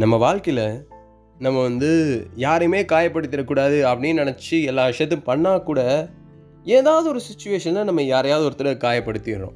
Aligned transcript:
நம்ம 0.00 0.14
வாழ்க்கையில் 0.16 0.66
நம்ம 1.44 1.58
வந்து 1.66 1.90
யாரையுமே 2.42 2.80
காயப்படுத்திடக்கூடாது 2.90 3.76
அப்படின்னு 3.90 4.20
நினச்சி 4.22 4.56
எல்லா 4.70 4.84
விஷயத்தையும் 4.90 5.28
பண்ணால் 5.28 5.64
கூட 5.68 5.80
ஏதாவது 6.64 7.06
ஒரு 7.12 7.20
சுச்சுவேஷனில் 7.28 7.88
நம்ம 7.88 8.02
யாரையாவது 8.02 8.46
ஒருத்தரை 8.48 8.74
காயப்படுத்திடுறோம். 8.84 9.54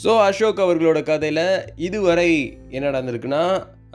ஸோ 0.00 0.10
அசோக் 0.24 0.64
அவர்களோட 0.64 1.00
கதையில் 1.10 1.42
இதுவரை 1.88 2.28
என்ன 2.76 2.90
நடந்திருக்குன்னா 2.90 3.42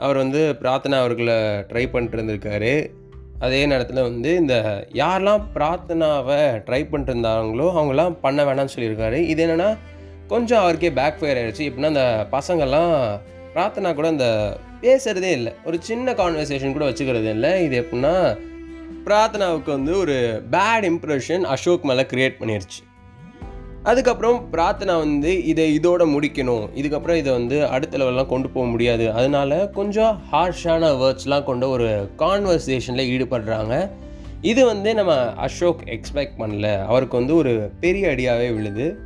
அவர் 0.04 0.20
வந்து 0.22 0.40
பிரார்த்தனா 0.62 1.02
அவர்களை 1.02 1.36
ட்ரை 1.70 1.84
பண்ணிட்டு 1.90 2.18
இருந்திருக்காரு. 2.18 2.72
அதே 3.38 3.60
நேரத்தில் 3.66 4.06
வந்து 4.08 4.32
இந்த 4.36 4.56
யாரெல்லாம் 5.02 5.46
பிரார்த்தனாவை 5.58 6.40
ட்ரை 6.66 6.82
பண்ணிட்டு 6.90 7.14
இருந்தாங்களோ 7.14 7.68
அவங்களாம் 7.78 8.20
பண்ண 8.26 8.40
வேணாம்னு 8.48 8.76
சொல்லியிருக்காரு. 8.78 9.20
இது 9.34 9.46
என்னென்னா 9.46 9.70
கொஞ்சம் 10.34 10.62
அவருக்கே 10.64 10.92
பேக் 11.00 11.20
ஃபயர் 11.20 11.40
ஆயிடுச்சு. 11.42 11.68
எப்படின்னா 11.68 11.94
அந்த 11.94 12.06
பசங்கள்லாம் 12.36 12.92
பிரார்த்தனா 13.54 13.90
கூட 13.94 14.08
அந்த 14.16 14.28
பேசுகிறதே 14.82 15.30
இல்லை. 15.30 15.52
ஒரு 15.64 15.76
சின்ன 15.80 16.12
கான்வர்சேஷன் 16.12 16.72
கூட 16.72 16.90
வச்சுக்கிறது 16.90 17.30
இல்லை. 17.30 17.64
இது 17.64 17.80
எப்படின்னா 17.80 18.38
பிரார்த்தனாவுக்கு 19.04 19.70
வந்து 19.70 19.98
ஒரு 19.98 20.42
பேட் 20.50 20.90
இம்ப்ரெஷன் 20.90 21.40
அசோக் 21.40 21.84
மேலே 21.84 22.02
க்ரியேட் 22.02 22.32
பண்ணிருச்சு. 22.40 22.80
அதுக்கப்புறம் 23.82 24.48
பிரார்த்தனா 24.52 24.98
வந்து 24.98 25.44
இதை 25.44 25.78
இதோட 25.78 26.00
முடிக்கணும். 26.00 26.68
இதுக்கப்புறம் 26.74 27.14
இதை 27.14 27.32
வந்து 27.32 27.66
அடுத்த 27.66 27.98
லெவலெலாம் 27.98 28.26
கொண்டு 28.26 28.48
போக 28.48 28.66
முடியாது. 28.66 29.12
அதனால 29.12 29.68
கொஞ்சம் 29.68 30.22
ஹார்ஷான 30.32 30.90
வேர்ட்ஸ்லாம் 30.92 31.44
கொண்ட 31.44 31.68
ஒரு 31.68 32.10
கான்வர்சேஷனில் 32.18 33.10
ஈடுபடுறாங்க. 33.10 33.90
இது 34.40 34.66
வந்து 34.66 34.94
நம்ம 34.94 35.34
அசோக் 35.34 35.80
எக்ஸ்பெக்ட் 35.84 36.38
பண்ணல. 36.38 36.84
அவருக்கு 36.84 37.16
வந்து 37.16 37.34
ஒரு 37.34 37.70
பெரிய 37.80 38.10
அடியாகவே 38.10 38.50
விழுது. 38.50 38.98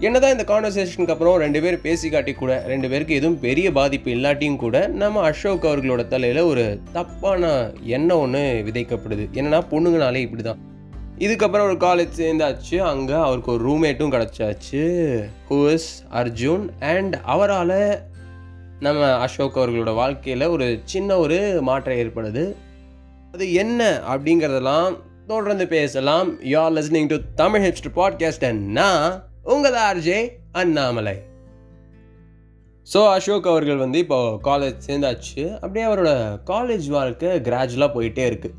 என்னதான் 0.00 0.38
இந்த 0.38 0.44
கான்வர்சேஷனுக்கு 0.44 1.10
அப்புறம் 1.10 1.36
ரெண்டு 1.36 1.60
பேர் 1.62 1.80
பேசி 1.80 2.10
காட்டி 2.10 2.32
கூட 2.32 2.64
ரெண்டு 2.66 2.88
பேருக்கு 2.88 3.14
எதுவும் 3.14 3.40
பெரிய 3.40 3.72
பாதிப்பு 3.72 4.10
இல்லாட்டியும் 4.10 4.56
கூட 4.56 4.86
நம்ம 4.86 5.20
அசோக் 5.20 5.64
அவர்களோட 5.64 6.06
தலையில் 6.06 6.40
ஒரு 6.40 6.80
தப்பான 6.92 7.70
எண்ணம் 7.82 8.18
ஒன்று 8.18 8.62
விதைக்கப்படுது. 8.66 9.24
என்னன்னா 9.32 9.60
பொண்ணுங்கனாலே 9.70 10.14
இப்படி 10.14 10.42
தான் 10.42 10.58
இதுக்கப்புறம் 11.18 11.66
ஒரு 11.68 11.72
காலேஜ் 11.72 12.18
சேர்ந்தாச்சு. 12.18 12.76
அங்கே 12.76 13.12
அவருக்கு 13.12 13.52
ஒரு 13.52 13.68
ரூம்மேட்டும் 13.68 14.12
கிடச்சாச்சு. 14.14 14.82
ஹூஸ் 15.50 15.88
அர்ஜுன் 16.12 16.68
அண்ட் 16.80 17.16
அவரால் 17.24 18.02
நம்ம 18.80 19.14
அசோக் 19.16 19.56
அவர்களோட 19.56 19.94
வாழ்க்கையில் 19.94 20.46
ஒரு 20.46 20.80
சின்ன 20.84 21.16
ஒரு 21.16 21.58
மாற்றம் 21.62 21.96
ஏற்படுது. 21.96 22.54
அது 23.32 23.52
என்ன 23.52 24.00
அப்படிங்கிறதெல்லாம் 24.14 24.96
தொடர்ந்து 25.26 25.66
பேசலாம். 25.66 26.44
You 26.44 26.60
are 26.60 26.72
listening 26.72 27.06
to 27.06 27.16
Tamil 27.34 27.64
ஹிப்ஸ்ட் 27.66 27.96
podcast 27.96 28.44
and 28.44 28.70
நான் 28.70 29.24
உங்கள் 29.54 29.76
ஆர்ஜே 29.88 30.18
அண்ணாமலை. 30.60 31.16
ஸோ 32.86 33.00
அசோக் 33.14 33.48
அவர்கள் 33.50 33.82
வந்து 33.82 33.98
இப்போ 34.04 34.18
காலேஜ் 34.48 34.78
சேர்ந்தாச்சு. 34.86 35.42
அப்படியே 35.60 35.84
அவரோட 35.88 36.10
காலேஜ் 36.50 36.86
வாழ்க்கை 36.94 37.30
கிராஜுவலாக 37.48 37.90
போயிட்டே 37.96 38.24
இருக்குது 38.30 38.56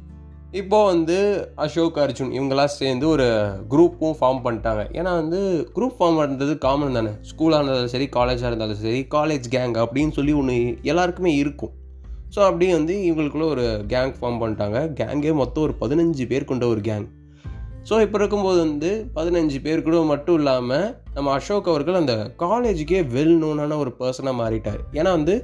இப்போது 0.59 0.87
வந்து 0.91 1.17
அசோக் 1.63 1.99
அர்ஜுன் 2.03 2.31
இவங்கெல்லாம் 2.37 2.73
சேர்ந்து 2.77 3.05
ஒரு 3.15 3.27
குரூப்பும் 3.73 4.15
ஃபார்ம் 4.19 4.41
பண்ணிட்டாங்க. 4.45 4.83
ஏன்னா 4.99 5.11
வந்து 5.21 5.39
குரூப் 5.75 5.97
ஃபார்ம் 5.97 6.19
பண்ணுறது 6.21 6.53
காமன் 6.65 6.97
தானே. 6.99 7.11
ஸ்கூலாக 7.31 7.59
இருந்தாலும் 7.61 7.93
சரி 7.95 8.07
காலேஜாக 8.17 8.51
இருந்தாலும் 8.51 8.81
சரி 8.85 9.01
காலேஜ் 9.17 9.47
கேங் 9.57 9.75
அப்படின்னு 9.83 10.15
சொல்லி 10.19 10.35
ஒன்று 10.41 10.57
எல்லாருக்குமே 10.91 11.33
இருக்கும். 11.43 11.73
ஸோ 12.35 12.39
அப்படியே 12.49 12.71
வந்து 12.79 12.95
இவங்களுக்குள்ள 13.09 13.47
ஒரு 13.55 13.67
கேங் 13.93 14.15
ஃபார்ம் 14.19 14.41
பண்ணிட்டாங்க. 14.43 14.79
கேங்கே 15.01 15.33
மொத்தம் 15.41 15.65
ஒரு 15.67 15.75
பதினஞ்சு 15.83 16.25
பேர் 16.33 16.49
கொண்ட 16.53 16.65
ஒரு 16.73 16.83
கேங் 16.89 17.07
ஸோ 17.87 17.95
இப்போ 18.05 18.17
இருக்கும்போது 18.19 18.59
வந்து 18.65 18.89
பதினஞ்சு 19.17 19.57
பேர் 19.65 19.83
கூட 19.85 19.97
மட்டும் 20.09 20.37
இல்லாமல் 20.39 20.87
நம்ம 21.15 21.31
அசோக் 21.35 21.69
அவர்கள் 21.73 21.99
அந்த 21.99 22.15
காலேஜுக்கே 22.41 22.99
வெல் 23.13 23.37
நோனான 23.43 23.77
ஒரு 23.83 23.91
பர்சனாக 23.99 24.35
மாறிட்டார். 24.39 24.81
ஏன்னா 24.99 25.11
வந்து 25.17 25.35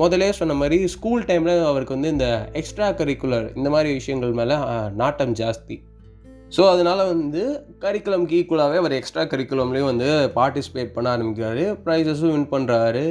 முதலே 0.00 0.28
சொன்ன 0.38 0.54
மாதிரி 0.60 0.78
ஸ்கூல் 0.94 1.24
டைமில் 1.28 1.62
அவருக்கு 1.68 1.96
வந்து 1.96 2.10
இந்த 2.14 2.26
எக்ஸ்ட்ரா 2.60 2.88
கரிக்குலர் 2.98 3.46
இந்த 3.58 3.68
மாதிரி 3.74 3.90
விஷயங்கள் 3.98 4.34
மேலே 4.40 4.56
நாட்டம் 5.02 5.32
ஜாஸ்தி. 5.40 5.76
ஸோ 6.56 6.62
அதனால் 6.72 7.02
வந்து 7.12 7.42
கரிக்குலம்க்கு 7.84 8.36
ஈக்குவலாகவே 8.40 8.76
அவர் 8.82 8.96
எக்ஸ்ட்ரா 8.98 9.24
கரிக்குலம்லேயும் 9.32 9.90
வந்து 9.92 10.10
பார்ட்டிசிபேட் 10.36 10.94
பண்ண 10.96 11.08
ஆரம்பிக்கிறாரு 11.16 11.64
ப்ரைஸஸும் 11.86 12.34
வின் 12.34 12.52
பண்ணுறாரு 12.54 13.06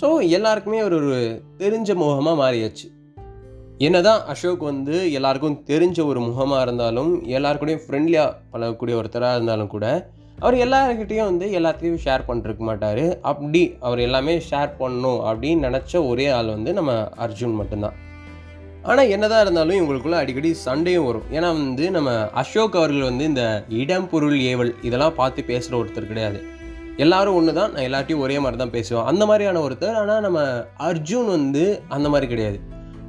ஸோ 0.00 0.08
எல்லாருக்குமே 0.38 0.80
அவர் 0.84 0.96
ஒரு 1.02 1.14
தெரிஞ்ச 1.62 1.94
முகமாக 2.02 2.36
மாறியாச்சு. 2.42 2.86
என்னதான் 3.78 4.20
அசோக் 4.26 4.62
வந்து 4.62 5.12
எல்லாருக்கும் 5.12 5.60
தெரிஞ்ச 5.66 6.04
ஒரு 6.06 6.20
முகமாக 6.20 6.62
இருந்தாலும் 6.62 7.22
எல்லாருக்கூடையும் 7.36 7.84
ஃப்ரெண்ட்லியாக 7.84 8.34
பழகக்கூடிய 8.52 8.94
ஒருத்தராக 9.00 9.36
இருந்தாலும் 9.36 9.66
கூட 9.66 9.86
அவர் 10.38 10.56
எல்லாருக்கிட்டேயும் 10.64 11.28
வந்து 11.30 11.46
எல்லாத்தையும் 11.58 11.98
ஷேர் 12.04 12.26
பண்ணிருக்க 12.28 12.58
மாட்டார். 12.58 13.18
அப்படி 13.20 13.76
அவர் 13.80 13.98
எல்லாமே 13.98 14.36
ஷேர் 14.50 14.70
பண்ணணும் 14.80 15.20
அப்படின்னு 15.28 15.66
நினச்ச 15.68 16.08
ஒரே 16.08 16.26
ஆள் 16.28 16.46
வந்து 16.46 16.72
நம்ம 16.72 16.92
அர்ஜுன் 17.16 17.58
மட்டும்தான். 17.60 17.96
ஆனால் 18.82 19.08
என்னதான் 19.08 19.40
இருந்தாலும் 19.40 19.78
இவங்களுக்குள்ள 19.80 20.18
அடிக்கடி 20.20 20.54
சண்டையும் 20.54 21.04
வரும். 21.04 21.26
ஏன்னா 21.30 21.48
வந்து 21.58 21.90
நம்ம 21.90 22.28
அசோக் 22.42 22.76
அவர்கள் 22.76 23.02
வந்து 23.02 23.24
இந்த 23.24 23.64
இடம் 23.68 24.08
பொருள் 24.08 24.38
ஏவல் 24.40 24.74
இதெல்லாம் 24.82 25.14
பார்த்து 25.14 25.44
பேசுகிற 25.44 25.76
ஒருத்தர் 25.82 26.10
கிடையாது. 26.12 26.40
எல்லாரும் 26.96 27.34
ஒன்று 27.34 27.52
தான் 27.54 27.72
நான் 27.72 27.88
எல்லாத்தையும் 27.88 28.18
ஒரே 28.18 28.38
மாதிரி 28.38 28.56
தான் 28.56 28.70
பேசுவேன். 28.70 29.04
அந்த 29.04 29.26
மாதிரியான 29.26 29.60
ஒருத்தர். 29.68 29.94
ஆனால் 29.94 30.20
நம்ம 30.20 30.40
அர்ஜுன் 30.78 31.24
வந்து 31.24 31.82
அந்த 31.88 32.08
மாதிரி 32.08 32.26
கிடையாது. 32.26 32.60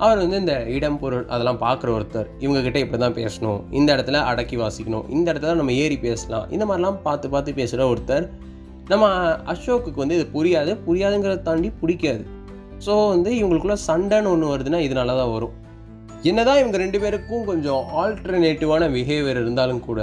அவர் 0.03 0.21
வந்து 0.23 0.39
இந்த 0.43 0.55
இடம் 0.75 0.99
பொருள் 1.01 1.25
அதெல்லாம் 1.33 1.59
பார்க்குற 1.65 1.89
ஒருத்தர். 1.97 2.27
இவங்கக்கிட்ட 2.43 2.79
இப்படி 2.83 2.99
தான் 3.03 3.17
பேசணும். 3.19 3.59
இந்த 3.79 3.89
இடத்துல 3.95 4.21
அடக்கி 4.29 4.57
வாசிக்கணும். 4.61 5.05
இந்த 5.15 5.27
இடத்துல 5.31 5.55
நம்ம 5.61 5.75
ஏறி 5.83 5.97
பேசலாம். 6.07 6.45
இந்த 6.55 6.65
மாதிரிலாம் 6.69 7.01
பார்த்து 7.07 7.33
பார்த்து 7.33 7.59
பேசுகிற 7.59 7.87
ஒருத்தர் 7.93 8.25
நம்ம 8.91 9.09
அசோக்குக்கு 9.53 10.03
வந்து 10.03 10.17
இது 10.19 10.25
புரியாது. 10.37 10.71
புரியாதுங்கிறத 10.87 11.43
தாண்டி 11.49 11.69
பிடிக்காது. 11.81 12.23
ஸோ 12.85 12.93
வந்து 13.15 13.29
இவங்களுக்குள்ள 13.39 13.77
சண்டைன்னு 13.89 14.31
ஒன்று 14.31 14.53
வருதுன்னா 14.53 14.79
இதனால 14.87 15.15
தான் 15.19 15.33
வரும். 15.35 15.53
என்னதான் 16.29 16.59
இவங்க 16.61 16.77
ரெண்டு 16.83 16.97
பேருக்கும் 17.03 17.45
கொஞ்சம் 17.51 17.83
ஆல்டர்னேட்டிவான 18.01 18.83
பிஹேவியர் 18.95 19.39
இருந்தாலும் 19.43 19.85
கூட 19.87 20.01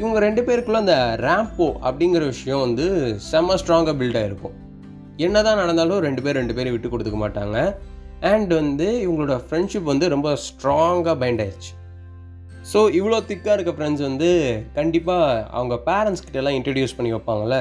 இவங்க 0.00 0.18
ரெண்டு 0.24 0.42
பேருக்குள்ள 0.48 0.80
அந்த 0.84 0.96
ரேம்போ 1.26 1.68
அப்படிங்கிற 1.86 2.24
விஷயம் 2.32 2.64
வந்து 2.66 2.84
செம்ம 3.30 3.56
ஸ்ட்ராங்காக 3.62 3.94
பில்ட் 4.00 4.18
ஆகிருக்கும் 4.20 4.56
என்னதான் 5.26 5.60
நடந்தாலும் 5.62 6.02
ரெண்டு 6.06 6.20
பேர் 6.24 6.38
ரெண்டு 6.40 6.54
பேரும் 6.58 6.74
விட்டு 6.74 6.90
கொடுத்துக்க 6.92 7.18
மாட்டாங்க. 7.22 7.56
அண்ட் 8.20 8.52
வந்து 8.54 8.86
இவங்களோட 9.04 9.36
ஃப்ரெண்ட்ஷிப் 9.44 9.90
வந்து 9.92 10.08
ரொம்ப 10.08 10.30
ஸ்ட்ராங்காக 10.46 11.14
பைண்ட் 11.22 11.42
ஆயிடுச்சு 11.44 11.72
ஸோ 12.70 12.78
இவ்வளோ 12.98 13.18
திக்காக 13.28 13.54
இருக்க 13.56 13.72
ஃப்ரெண்ட்ஸ் 13.76 14.06
வந்து 14.06 14.30
கண்டிப்பாக 14.74 15.44
அவங்க 15.50 15.74
பேரண்ட்ஸ் 15.86 16.24
கிட்டலாம் 16.26 16.56
இன்ட்ரடியூஸ் 16.58 16.96
பண்ணி 16.96 17.12
வைப்பாங்கள்ல 17.14 17.58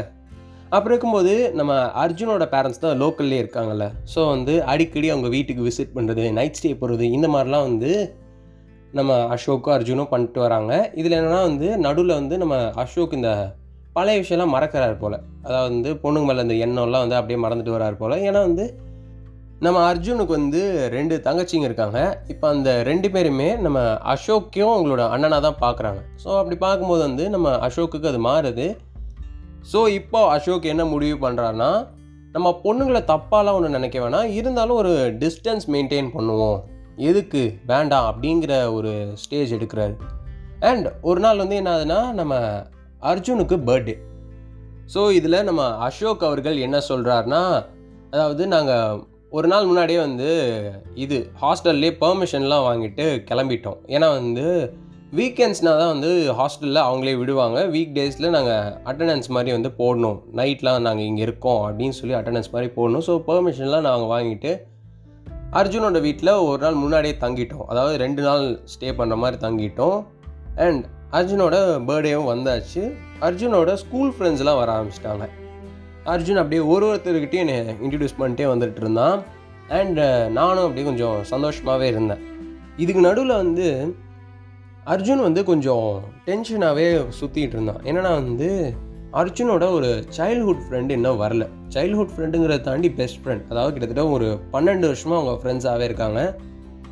அப்படி 0.72 0.94
இருக்கும்போது 0.94 1.52
நம்ம 1.54 1.74
அர்ஜுனோட 2.02 2.46
பேரண்ட்ஸ் 2.52 2.82
தான் 2.84 3.00
லோக்கல்லே 3.02 3.38
இருக்காங்கல்ல? 3.44 3.86
ஸோ 4.14 4.20
வந்து 4.30 4.64
அடிக்கடி 4.64 5.08
அவங்க 5.10 5.28
வீட்டுக்கு 5.28 5.68
விசிட் 5.68 5.96
பண்ணுறது 5.96 6.26
நைட் 6.40 6.58
ஸ்டே 6.60 6.72
போகிறது 6.82 7.06
இந்த 7.12 7.28
மாதிரிலாம் 7.28 7.66
வந்து 7.70 7.92
நம்ம 8.94 9.14
அசோக்கும் 9.36 9.76
அர்ஜுனும் 9.78 10.12
பண்ணிட்டு 10.12 10.40
வராங்க. 10.40 10.74
இதில் 11.00 11.18
என்னென்னா 11.18 11.42
வந்து 11.42 11.68
நடுவில் 11.78 12.14
வந்து 12.14 12.38
நம்ம 12.38 12.56
அசோக் 12.84 13.14
இந்த 13.14 13.32
பழைய 13.94 14.22
விஷயம்லாம் 14.22 14.56
மறக்கிறாரு 14.56 14.98
போல். 14.98 15.18
அதாவது 15.46 15.74
வந்து 15.74 15.92
பொண்ணுங்க 16.04 16.28
மேலே 16.30 16.46
இந்த 16.48 16.56
எண்ணம்லாம் 16.66 17.04
வந்து 17.06 17.18
அப்படியே 17.20 17.40
மறந்துட்டு 17.46 17.76
வராரு 17.78 17.96
போல். 17.96 18.16
ஏன்னா 18.28 18.42
வந்து 18.50 18.66
நம்ம 19.66 19.78
அர்ஜுனுக்கு 19.88 20.34
வந்து 20.38 20.60
ரெண்டு 20.94 21.16
தங்கச்சிங்க 21.26 21.66
இருக்காங்க. 21.70 22.00
இப்போ 22.34 22.46
அந்த 22.56 22.70
ரெண்டு 22.90 23.08
பேருமே 23.14 23.48
நம்ம 23.66 23.80
அசோக்கையும் 24.14 24.74
அவங்களோட 24.76 25.04
அண்ணனாக 25.14 25.42
தான் 25.46 25.58
பார்க்குறாங்க 25.64 26.02
ஸோ 26.24 26.30
அப்படி 26.42 26.58
பார்க்கும்போது 26.66 27.02
வந்து 27.08 27.24
நம்ம 27.34 27.50
அசோக்குக்கு 27.68 28.12
அது 28.12 28.20
மாறுது. 28.28 28.68
ஸோ 29.72 29.80
இப்போ 30.00 30.20
அசோக் 30.36 30.68
என்ன 30.74 30.84
முடிவு 30.94 31.18
பண்ணுறாருன்னா 31.26 31.72
நம்ம 32.36 32.48
பொண்ணுங்களை 32.64 33.02
தப்பாலாம் 33.12 33.58
ஒன்று 33.58 33.76
நினைக்க 33.78 33.98
வேணாம். 34.04 34.30
இருந்தாலும் 34.40 34.80
ஒரு 34.82 34.94
டிஸ்டன்ஸ் 35.24 35.68
மெயின்டைன் 35.76 36.10
பண்ணுவோம். 36.16 36.60
எதுக்கு? 37.10 37.44
வேண்டாம் 37.74 38.08
அப்படிங்கிற 38.12 38.54
ஒரு 38.78 38.94
ஸ்டேஜ் 39.24 39.52
எடுக்கிறாரு. 39.58 39.96
அண்ட் 40.70 40.88
ஒரு 41.10 41.20
நாள் 41.26 41.44
வந்து 41.44 41.60
என்ன 41.62 41.72
ஆகுதுன்னா 41.76 42.00
நம்ம 42.22 42.34
அர்ஜுனுக்கு 43.12 43.58
பர்த்டே 43.68 43.98
ஸோ 44.94 45.02
இதில் 45.20 45.46
நம்ம 45.50 45.62
அசோக் 45.88 46.28
அவர்கள் 46.30 46.58
என்ன 46.66 46.78
சொல்கிறாருன்னா 46.90 47.44
அதாவது 48.14 48.44
நாங்கள் 48.54 49.00
ஒரு 49.38 49.48
நாள் 49.52 49.68
முன்னாடியே 49.70 50.00
வந்து 50.06 50.30
இது 51.04 51.18
ஹாஸ்டல்லே 51.42 51.90
பெர்மிஷன்லாம் 52.04 52.68
வாங்கிட்டு 52.68 53.04
கிளம்பிட்டோம். 53.30 53.80
ஏன்னா 53.96 54.08
வந்து 54.20 54.46
வீக்கெண்ட்ஸ்னால் 55.18 55.80
தான் 55.82 55.92
வந்து 55.94 56.10
ஹாஸ்டலில் 56.40 56.80
அவங்களே 56.86 57.14
விடுவாங்க. 57.20 57.60
வீக் 57.74 57.94
டேஸில் 57.98 58.34
நாங்கள் 58.36 58.72
அட்டண்டன்ஸ் 58.90 59.30
மாதிரி 59.36 59.52
வந்து 59.56 59.70
போடணும். 59.82 60.18
நைட்லாம் 60.40 60.86
நாங்கள் 60.88 61.08
இங்கே 61.10 61.24
இருக்கோம் 61.28 61.62
அப்படின்னு 61.68 61.98
சொல்லி 62.00 62.16
அட்டண்டன்ஸ் 62.20 62.52
மாதிரி 62.56 62.70
போடணும். 62.78 63.06
ஸோ 63.08 63.16
பெர்மிஷன்லாம் 63.28 63.88
நாங்கள் 63.90 64.12
வாங்கிட்டு 64.16 64.54
அர்ஜுனோட 65.60 66.00
வீட்டில் 66.08 66.34
ஒரு 66.48 66.60
நாள் 66.64 66.82
முன்னாடியே 66.84 67.16
தங்கிட்டோம். 67.26 67.68
அதாவது 67.74 67.96
ரெண்டு 68.06 68.24
நாள் 68.28 68.46
ஸ்டே 68.74 68.90
பண்ணுற 69.02 69.18
மாதிரி 69.24 69.40
தங்கிட்டோம். 69.46 70.00
அண்ட் 70.66 70.84
அர்ஜுனோட 71.20 71.56
பர்த்டேவும் 71.90 72.32
வந்தாச்சு. 72.34 72.84
அர்ஜுனோட 73.28 73.74
ஸ்கூல் 73.84 74.12
ஃப்ரெண்ட்ஸ்லாம் 74.18 74.60
வர 74.62 74.72
ஆரம்பிச்சிட்டாங்க. 74.78 75.28
அர்ஜுன் 76.14 76.42
அப்படியே 76.42 76.62
ஒரு 76.74 76.86
ஒருத்தர்கிட்டையும் 76.90 77.44
என்னை 77.46 77.58
இன்ட்ரடியூஸ் 77.84 78.20
பண்ணிட்டே 78.20 78.46
வந்துட்டு 78.52 78.82
இருந்தான். 78.84 79.18
அண்ட் 79.80 80.00
நானும் 80.38 80.66
அப்படியே 80.66 80.86
கொஞ்சம் 80.90 81.18
சந்தோஷமாகவே 81.32 81.88
இருந்தேன். 81.94 82.22
இதுக்கு 82.84 83.02
நடுவில் 83.08 83.40
வந்து 83.44 83.66
அர்ஜுன் 84.94 85.26
வந்து 85.28 85.42
கொஞ்சம் 85.50 85.88
டென்ஷனாகவே 86.28 86.86
சுற்றிக்கிட்டு 87.20 87.58
இருந்தான். 87.58 87.82
என்னென்னா 87.90 88.14
வந்து 88.22 88.50
அர்ஜுனோட 89.22 89.66
ஒரு 89.78 89.90
சைல்ட்ஹுட் 90.18 90.64
ஃப்ரெண்டு 90.66 90.92
இன்னும் 90.98 91.22
வரல. 91.22 91.44
சைல்ட்ஹுட் 91.76 92.14
ஃப்ரெண்டுங்கிறத 92.16 92.58
தாண்டி 92.62 92.90
பெஸ்ட் 93.00 93.20
ஃப்ரெண்ட் 93.22 93.46
அதாவது 93.52 93.74
கிட்டத்தட்ட 93.76 94.06
ஒரு 94.16 94.28
பன்னெண்டு 94.54 94.86
வருஷமாக 94.92 95.20
அவங்க 95.20 95.36
ஃப்ரெண்ட்ஸாகவே 95.42 95.88
இருக்காங்க. 95.90 96.22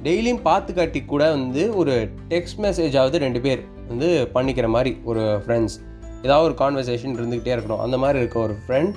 டெய்லியும் 0.06 0.42
பார்த்து 0.48 0.72
காட்டி 0.74 1.00
கூட 1.14 1.24
வந்து 1.36 1.64
ஒரு 1.82 1.94
டெக்ஸ்ட் 2.32 2.60
மெசேஜாவது 2.66 3.18
ரெண்டு 3.26 3.42
பேர் 3.46 3.62
வந்து 3.92 4.10
பண்ணிக்கிற 4.36 4.68
மாதிரி 4.76 4.94
ஒரு 5.12 5.24
ஃப்ரெண்ட்ஸ் 5.44 5.78
ஏதாவது 6.26 6.46
ஒரு 6.50 6.56
கான்வர்சேஷன் 6.62 7.16
இருந்துக்கிட்டே 7.18 7.54
இருக்கணும். 7.56 7.84
அந்த 7.86 7.98
மாதிரி 8.04 8.20
இருக்க 8.22 8.38
ஒரு 8.40 8.56
ஃப்ரெண்ட் 8.64 8.94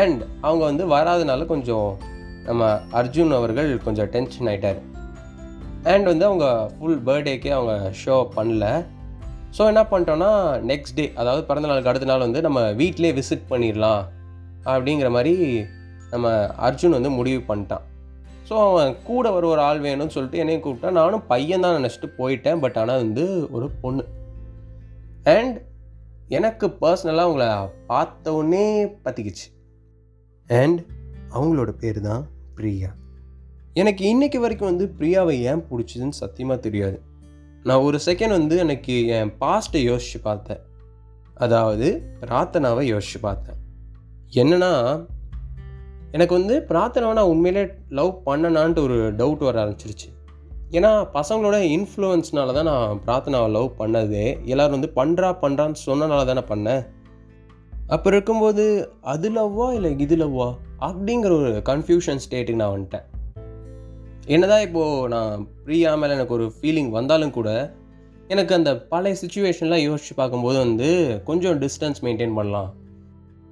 அண்ட் 0.00 0.22
அவங்க 0.40 0.62
வந்து 0.64 0.84
வராதனால 0.94 1.46
கொஞ்சம் 1.46 1.88
நம்ம 2.44 2.80
அர்ஜுன் 3.00 3.36
அவர்கள் 3.38 3.70
கொஞ்சம் 3.84 4.08
டென்ஷன் 4.14 4.48
ஆகிட்டார் 4.52 4.80
அண்ட் 5.92 6.06
வந்து 6.10 6.24
அவங்க 6.24 6.46
ஃபுல் 6.76 7.00
பர்த்டேக்கே 7.06 7.52
அவங்க 7.58 7.74
ஷோ 8.02 8.16
பண்ணல. 8.36 8.66
ஸோ 9.56 9.62
என்ன 9.70 9.82
பண்ணிட்டோன்னா 9.90 10.30
நெக்ஸ்ட் 10.70 10.94
டே 10.94 11.04
அதாவது 11.14 11.42
பிறந்த 11.44 11.68
நாளுக்கு 11.68 11.90
அடுத்த 11.90 12.06
நாள் 12.10 12.26
வந்து 12.26 12.40
நம்ம 12.40 12.60
வீட்டிலே 12.80 13.10
விசிட் 13.12 13.48
பண்ணிடலாம் 13.50 14.02
அப்படிங்கிற 14.64 15.10
மாதிரி 15.10 15.64
நம்ம 16.10 16.28
அர்ஜுன் 16.68 16.96
வந்து 16.98 17.10
முடிவு 17.18 17.40
பண்ணிட்டான். 17.50 17.84
ஸோ 18.48 18.54
அவன் 18.68 18.96
கூட 19.04 19.26
ஒரு 19.32 19.46
ஒரு 19.52 19.60
ஆள் 19.60 19.80
வேணும்னு 19.80 20.14
சொல்லிட்டு 20.16 20.38
என்னையும் 20.38 20.64
கூப்பிட்டா 20.64 20.90
நானும் 20.90 21.26
பையன் 21.26 21.64
தான் 21.66 21.76
நினச்சிட்டு 21.78 22.08
போயிட்டேன் 22.18 22.62
பட் 22.64 22.78
ஆனால் 22.82 23.02
வந்து 23.04 23.24
ஒரு 23.50 23.70
பொண்ணு. 23.82 24.04
அண்ட் 25.36 25.58
எனக்கு 26.28 26.66
பர்சனலாக 26.82 27.26
அவங்கள 27.28 27.46
பார்த்த 27.86 28.34
உடனே 28.38 28.66
பற்றிக்கிச்சு 29.04 29.46
அண்ட் 30.60 30.80
அவங்களோட 31.34 31.70
பேர் 31.82 32.00
தான் 32.00 32.24
பிரியா. 32.56 32.90
எனக்கு 33.80 34.02
இன்றைக்கி 34.12 34.38
வரைக்கும் 34.40 34.70
வந்து 34.70 34.86
பிரியாவை 34.98 35.36
ஏன் 35.50 35.64
பிடிச்சதுன்னு 35.70 36.20
சத்தியமாக 36.22 36.60
தெரியாது. 36.60 36.98
நான் 37.62 37.84
ஒரு 37.86 37.98
செகண்ட் 38.06 38.36
வந்து 38.38 38.56
எனக்கு 38.58 38.94
என் 39.06 39.32
பாஸ்ட்டை 39.40 39.82
யோசித்து 39.82 40.20
பார்த்தேன். 40.20 40.62
அதாவது 41.34 41.88
பிரார்த்தனாவை 42.20 42.82
யோசித்து 42.82 43.20
பார்த்தேன். 43.20 43.58
என்னென்னா 44.34 44.72
எனக்கு 46.10 46.34
வந்து 46.38 46.54
பிரார்த்தனாவை 46.68 47.12
நான் 47.12 47.32
உண்மையிலே 47.34 47.64
லவ் 47.88 48.14
பண்ணனான்ட்டு 48.26 48.82
ஒரு 48.82 48.98
டவுட் 49.20 49.44
வர 49.48 49.56
ஆரம்பிச்சிருச்சு. 49.64 50.08
ஏன்னா 50.70 50.90
பசங்களோட 51.14 51.56
இன்ஃப்ளூயன்ஸ்னால 51.76 52.54
தான் 52.58 52.70
நான் 52.72 53.00
பிரார்த்தனாவை 53.06 53.50
லவ் 53.50 53.70
பண்ணதே. 53.78 54.26
எல்லோரும் 54.44 54.76
வந்து 54.78 54.90
பண்ணுறா 55.00 55.30
பண்ணுறான்னு 55.44 55.80
சொன்னனால 55.86 56.26
தானே 56.30 56.44
பண்ணேன். 56.48 56.82
அப்போ 57.88 58.10
இருக்கும்போது 58.10 58.64
அது 59.00 59.30
லவ்வா 59.30 59.74
இல்லை 59.74 59.98
இது 59.98 60.16
லவ்வா? 60.16 60.54
அப்படிங்கிற 60.80 61.30
ஒரு 61.30 61.62
கன்ஃபியூஷன் 61.64 62.22
ஸ்டேட்டுக்கு 62.24 62.60
நான் 62.62 62.74
வந்துட்டேன். 62.76 63.06
என்னதான் 64.26 64.60
இப்போது 64.60 65.08
நான் 65.08 65.48
பிரியா 65.64 65.94
மேலே 65.94 66.12
எனக்கு 66.12 66.34
ஒரு 66.34 66.52
ஃபீலிங் 66.56 66.90
வந்தாலும் 66.90 67.30
கூட 67.30 67.74
எனக்கு 68.28 68.54
அந்த 68.54 68.76
பழைய 68.76 69.16
சுச்சுவேஷன்லாம் 69.22 69.82
யோசித்து 69.82 70.14
பார்க்கும்போது 70.14 70.58
வந்து 70.58 71.20
கொஞ்சம் 71.24 71.60
டிஸ்டன்ஸ் 71.60 72.00
மெயின்டைன் 72.02 72.34
பண்ணலாம். 72.34 72.74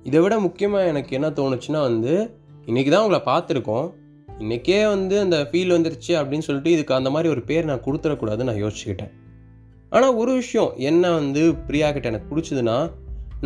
இதை 0.04 0.20
விட 0.20 0.38
முக்கியமாக 0.38 0.86
எனக்கு 0.86 1.16
என்ன 1.16 1.28
தோணுச்சுன்னா 1.28 1.80
வந்து 1.80 2.30
இன்றைக்கி 2.66 2.90
தான் 2.90 3.02
உங்களை 3.02 3.22
பார்த்துருக்கோம். 3.26 3.88
இன்றைக்கே 4.38 4.88
வந்து 4.88 5.20
அந்த 5.20 5.48
ஃபீல் 5.50 5.74
வந்துருச்சு 5.76 6.12
அப்படின்னு 6.20 6.46
சொல்லிட்டு 6.46 6.70
இதுக்கு 6.70 6.94
அந்த 6.94 7.10
மாதிரி 7.10 7.28
ஒரு 7.28 7.42
பேர் 7.42 7.64
நான் 7.64 7.84
கொடுத்துடக்கூடாதுன்னு 7.86 8.50
நான் 8.50 8.62
யோசிச்சுக்கிட்டேன். 8.64 9.12
ஆனால் 9.88 10.14
ஒரு 10.14 10.32
விஷயம் 10.32 10.72
என்ன 10.76 11.10
வந்து 11.10 11.54
பிரியா 11.54 11.92
கிட்ட 11.92 12.08
எனக்கு 12.08 12.36
பிடிச்சதுன்னா 12.36 12.90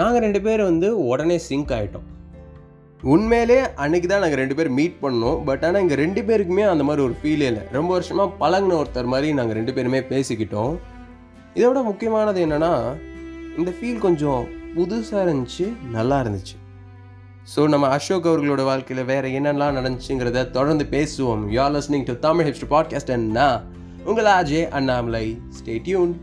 நாங்கள் 0.00 0.22
ரெண்டு 0.24 0.40
பேர் 0.44 0.62
வந்து 0.70 0.88
உடனே 1.10 1.36
சிங்க் 1.48 1.72
ஆகிட்டோம் 1.76 2.08
உண்மையிலே 3.12 3.58
அன்னைக்கு 3.82 4.08
தான் 4.08 4.22
நாங்கள் 4.24 4.40
ரெண்டு 4.40 4.54
பேர் 4.58 4.70
மீட் 4.78 4.96
பண்ணோம். 5.02 5.38
பட் 5.48 5.64
ஆனால் 5.66 5.82
எங்கள் 5.84 6.00
ரெண்டு 6.02 6.20
பேருக்குமே 6.28 6.64
அந்த 6.70 6.84
மாதிரி 6.88 7.02
ஒரு 7.06 7.14
ஃபீலே 7.20 7.46
இல்லை. 7.52 7.64
ரொம்ப 7.76 7.90
வருஷமாக 7.96 8.36
பழங்கின 8.42 8.76
ஒருத்தர் 8.80 9.10
மாதிரி 9.12 9.28
நாங்கள் 9.38 9.58
ரெண்டு 9.58 9.74
பேருமே 9.76 10.00
பேசிக்கிட்டோம். 10.12 10.74
இதோட 11.58 11.82
முக்கியமானது 11.90 12.40
என்னென்னா 12.46 12.72
இந்த 13.58 13.70
ஃபீல் 13.76 14.04
கொஞ்சம் 14.06 14.42
புதுசாக 14.76 15.24
இருந்துச்சு 15.26 15.66
நல்லா 15.96 16.18
இருந்துச்சு. 16.24 16.56
ஸோ 17.54 17.62
நம்ம 17.72 17.86
அசோக் 17.96 18.28
அவர்களோட 18.30 18.62
வாழ்க்கையில் 18.70 19.08
வேறு 19.12 19.30
என்னெல்லாம் 19.38 19.76
நடந்துச்சுங்கிறத 19.78 20.44
தொடர்ந்து 20.58 20.84
பேசுவோம். 20.96 21.42
You 21.54 21.60
are 21.66 21.74
listening 21.78 22.06
to 22.10 22.16
Tamil 22.28 22.48
history 22.50 22.70
podcast 22.76 23.12
and 23.16 23.42
உங்கள் 24.10 24.30
ஆஜே 24.38 24.62
அண்ணாமலை. 24.78 25.26
Stay 25.58 25.74
tune 25.88 26.14